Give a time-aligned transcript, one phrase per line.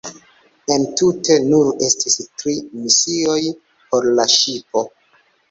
[0.75, 3.39] Entute nur estis tri misioj
[3.93, 4.87] por la ŝipo.